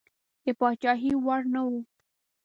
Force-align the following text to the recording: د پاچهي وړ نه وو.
د 0.43 0.45
پاچهي 0.59 1.11
وړ 1.25 1.41
نه 1.53 1.61
وو. 1.67 1.77